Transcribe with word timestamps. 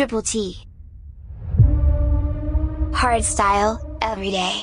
Triple 0.00 0.22
T. 0.22 0.56
Hardstyle, 2.90 3.98
every 4.00 4.30
day. 4.30 4.62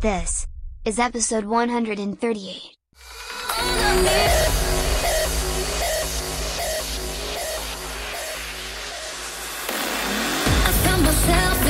This 0.00 0.46
is 0.84 0.98
episode 0.98 1.46
138. 1.46 2.76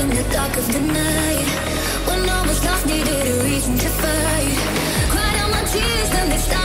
In 0.00 0.08
the 0.08 0.26
dark 0.32 0.56
of 0.56 0.72
the 0.72 0.80
night 0.80 1.46
when 2.08 2.28
I 2.28 2.46
was 2.48 2.64
lost, 2.64 2.86
needed 2.86 3.08
a 3.08 3.44
reason 3.44 3.78
to 3.78 3.88
fight. 3.88 4.56
Cried 5.10 5.36
out 5.36 5.50
my 5.50 5.62
tears 5.64 6.10
and 6.10 6.32
they 6.32 6.38
stopped. 6.38 6.59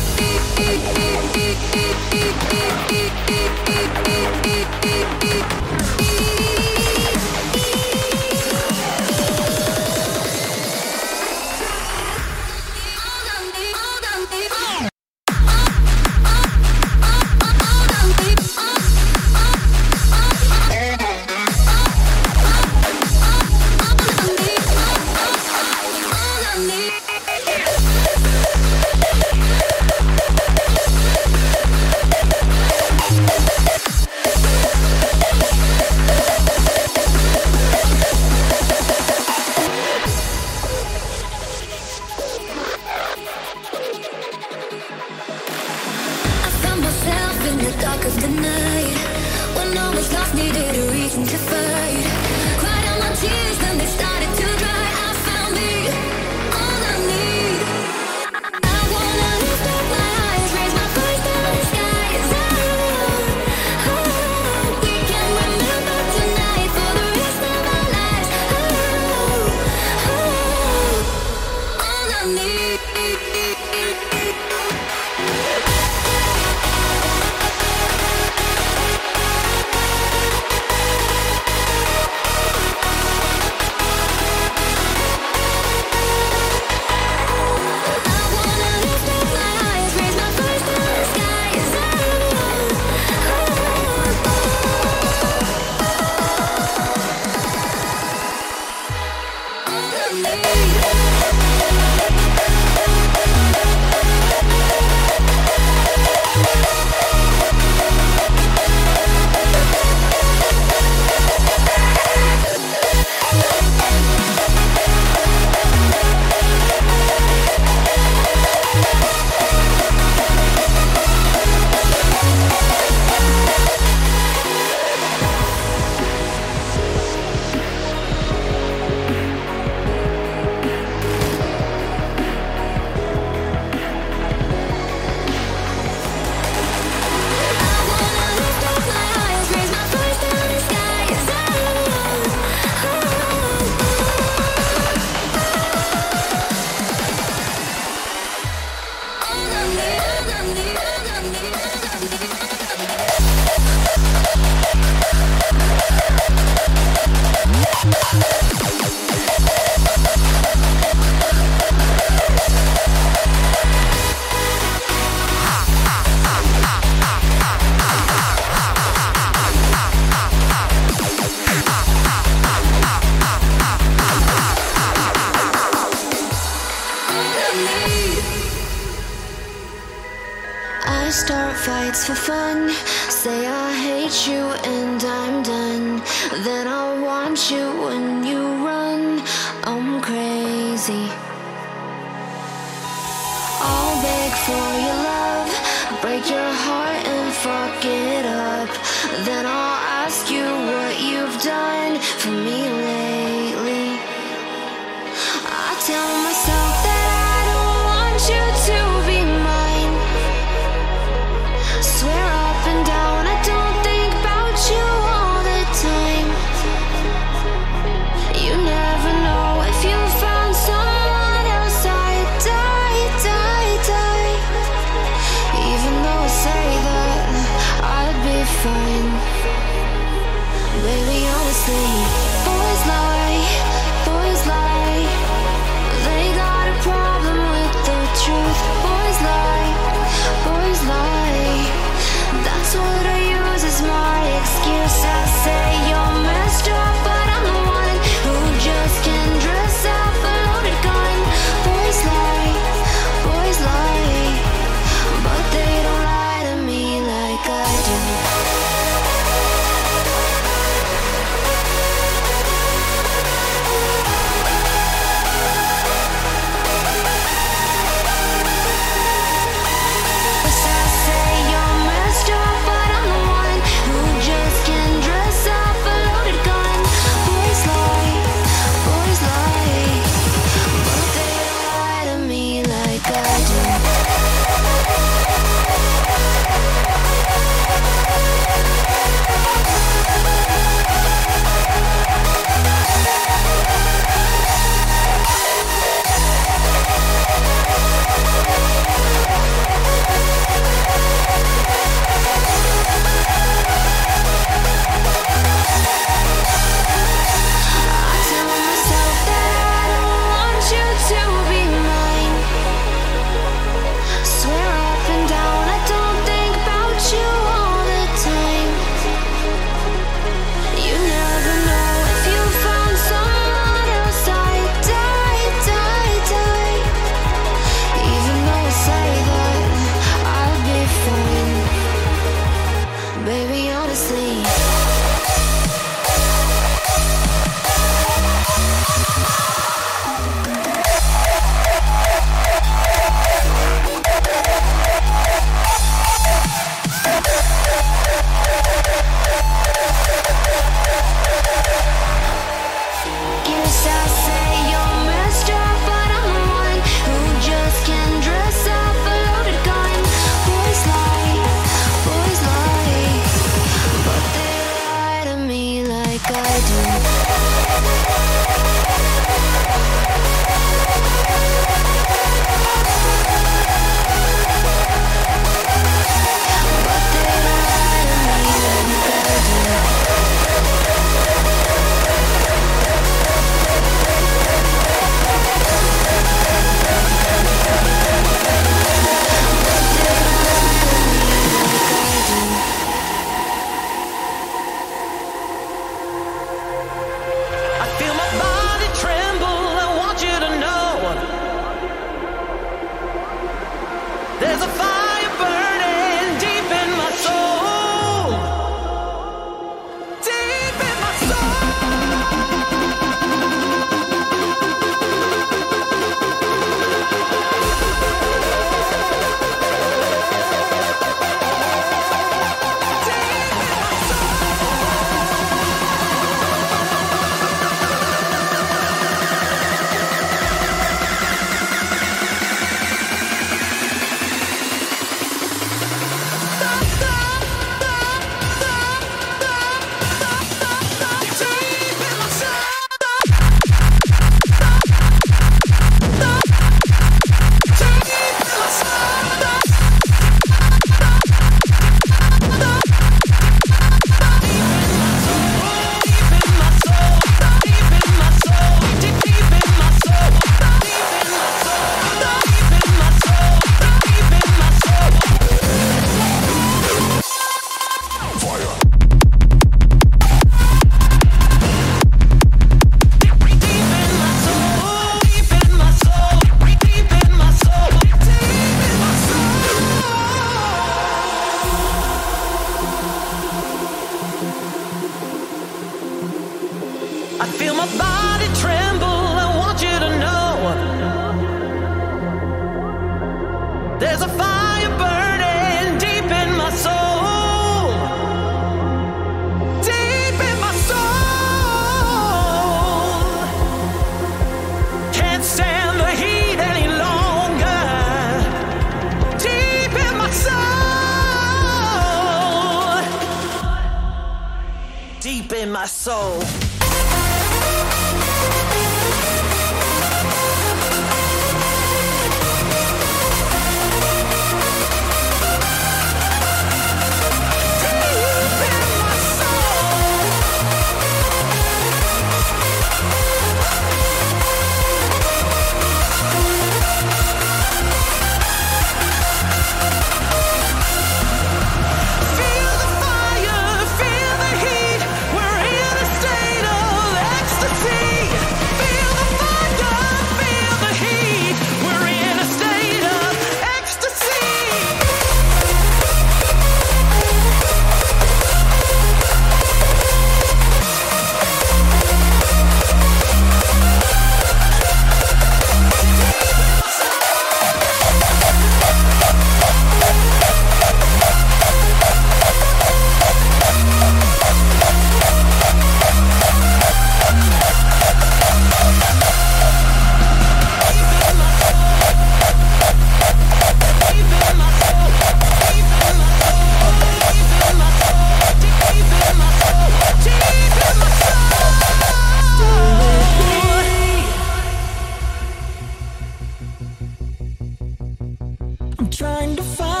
trying 599.11 599.57
to 599.57 599.63
find 599.63 600.00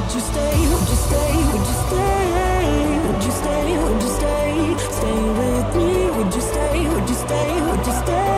Would 0.00 0.14
you 0.14 0.20
stay? 0.20 0.56
Would 0.72 0.88
you 0.88 0.96
stay? 0.96 1.32
Would 1.52 1.66
you 1.68 1.76
stay? 1.84 3.00
Would 3.04 3.22
you 3.22 3.30
stay? 3.30 3.76
Would 3.76 4.02
you 4.02 4.08
stay? 4.08 4.76
Stay 4.96 5.22
with 5.38 5.76
me? 5.76 6.10
Would 6.16 6.34
you 6.34 6.40
stay? 6.40 6.88
Would 6.88 7.06
you 7.06 7.14
stay? 7.14 7.60
Would 7.60 7.86
you 7.86 7.92
stay? 7.92 8.30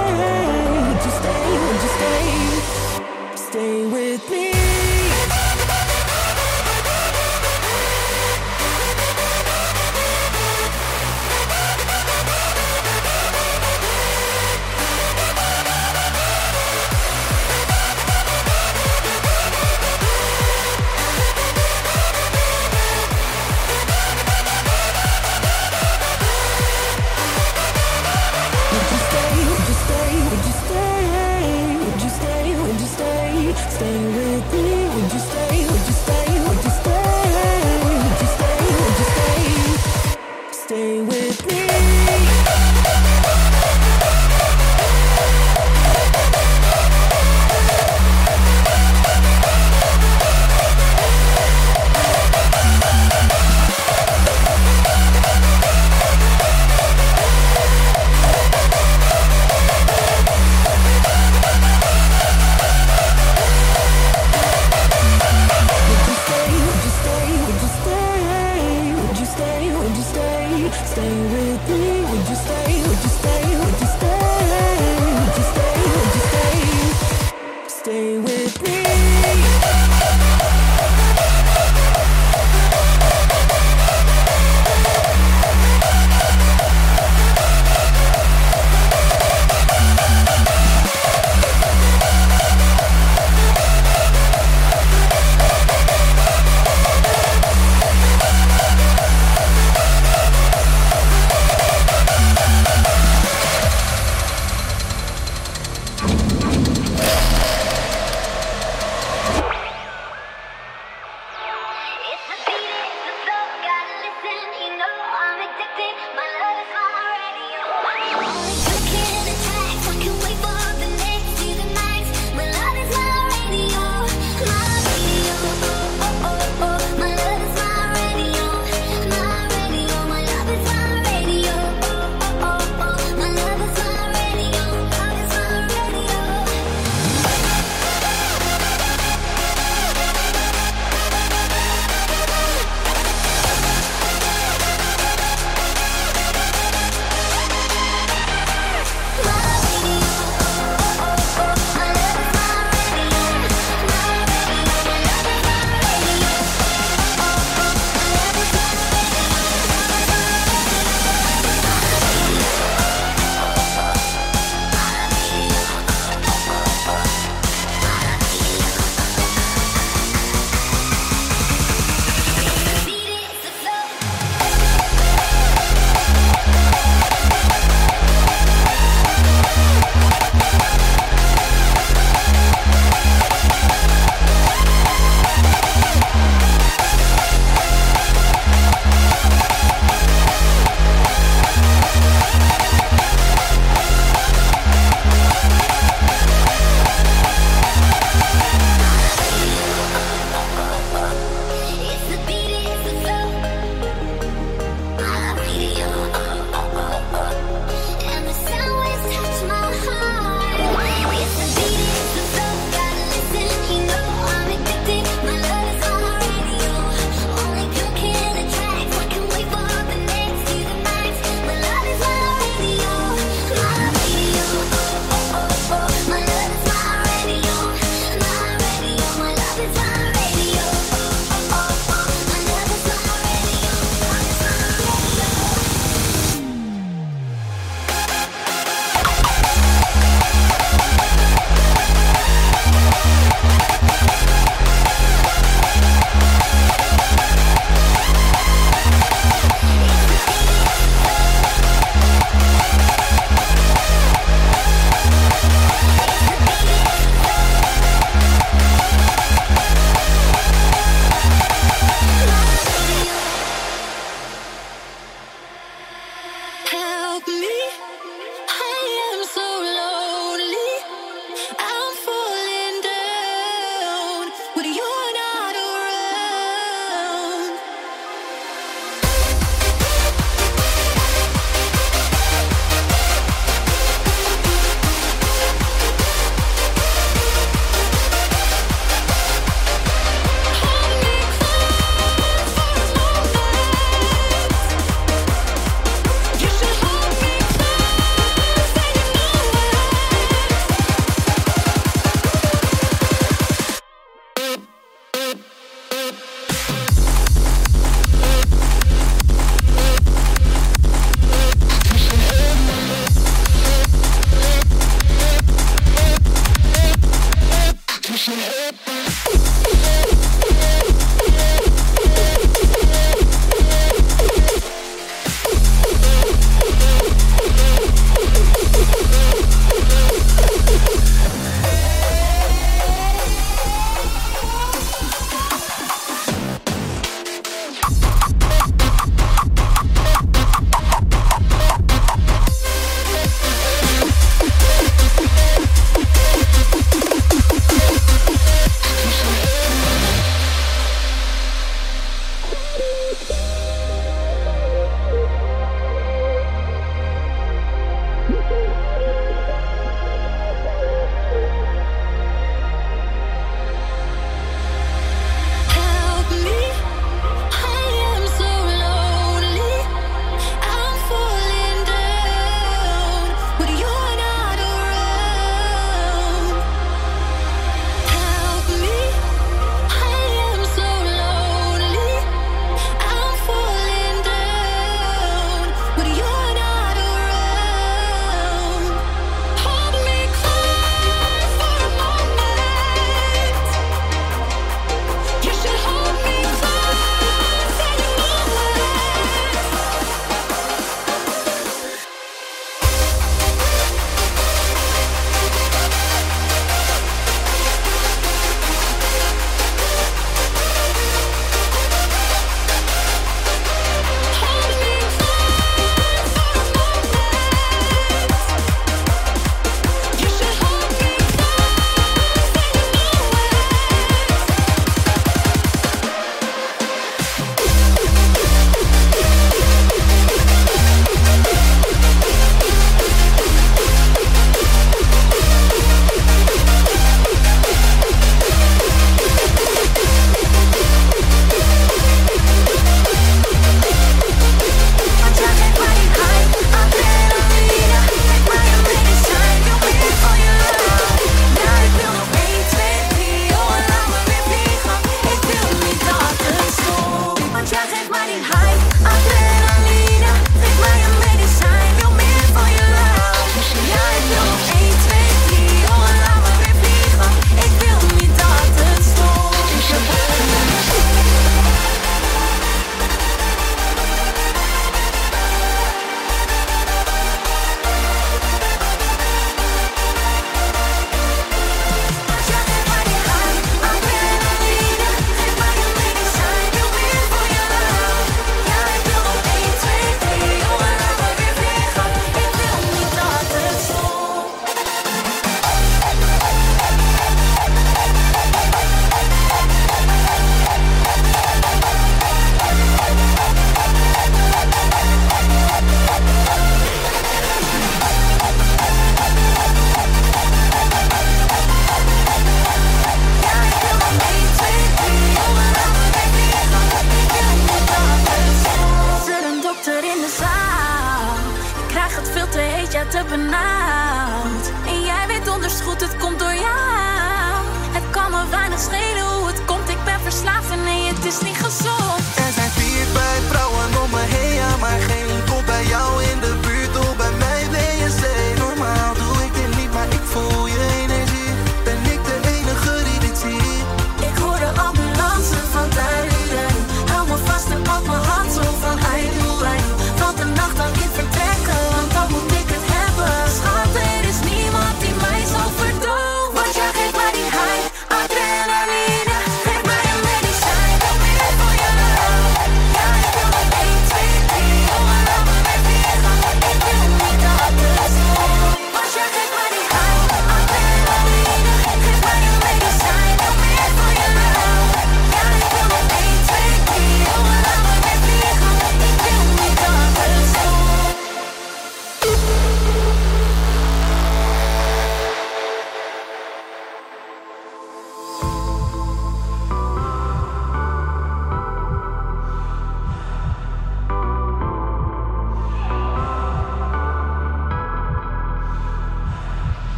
Would 0.87 1.05
you 1.07 1.13
stay? 1.21 1.45
Would 1.63 1.83
you 1.85 1.91
stay? 1.97 3.37
Stay 3.37 3.87
with 3.87 4.29
me. 4.29 4.52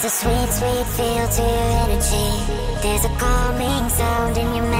There's 0.00 0.14
a 0.14 0.16
sweet, 0.16 0.48
sweet 0.48 0.86
feel 0.96 1.28
to 1.28 1.42
your 1.42 1.70
energy. 1.84 2.80
There's 2.80 3.04
a 3.04 3.10
calming 3.18 3.90
sound 3.90 4.38
in 4.38 4.54
your 4.54 4.64
mouth. 4.64 4.79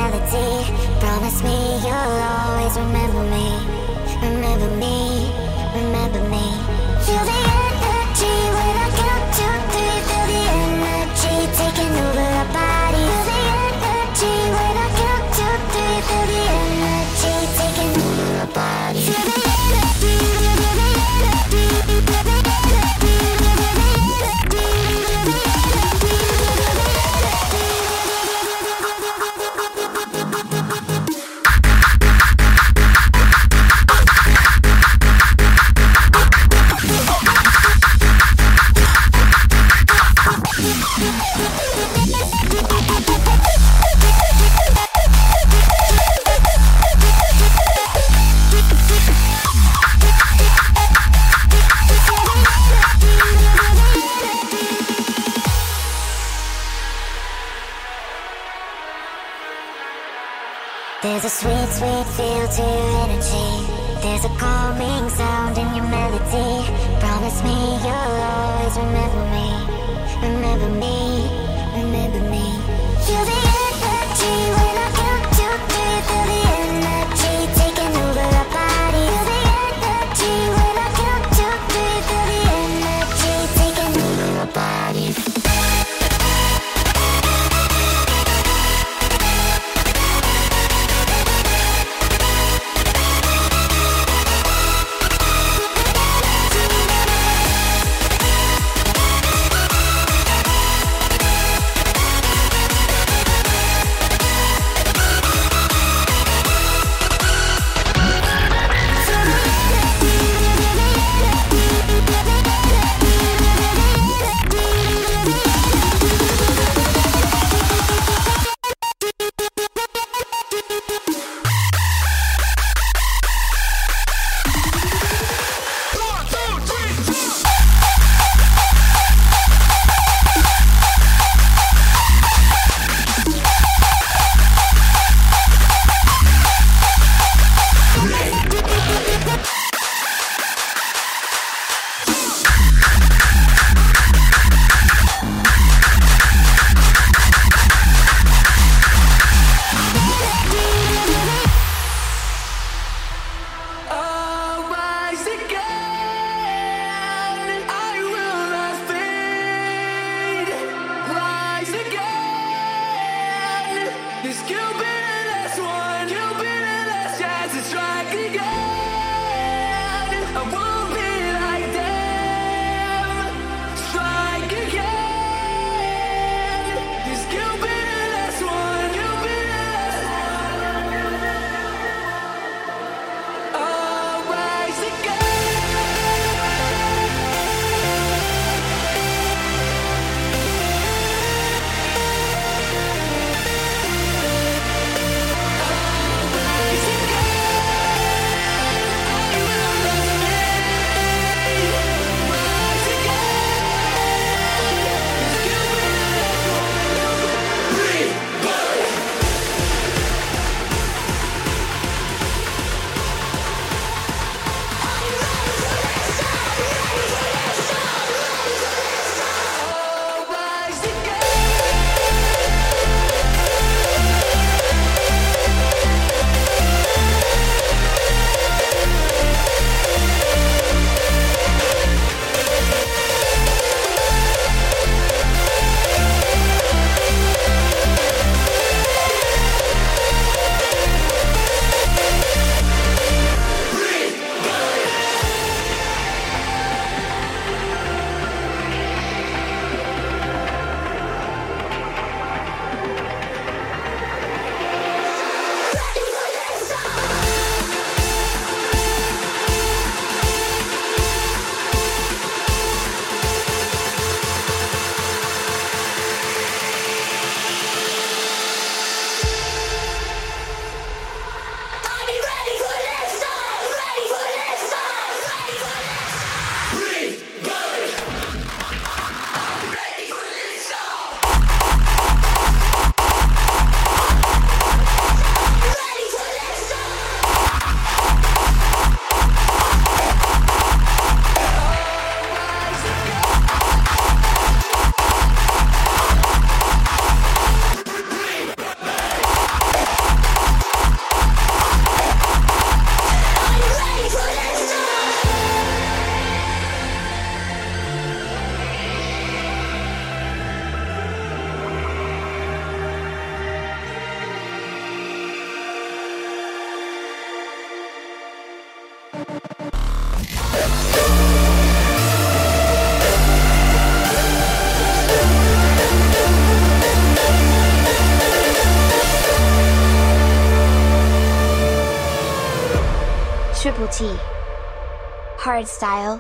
Day. 335.64 336.20